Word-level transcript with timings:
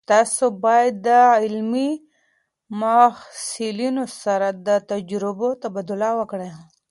تاسو 0.09 0.43
باید 0.65 0.93
د 1.07 1.09
علمي 1.41 1.91
محصلینو 2.81 4.03
سره 4.23 4.47
د 4.67 4.69
تجربو 4.91 5.47
تبادله 5.61 6.09
وکړئ. 6.19 6.49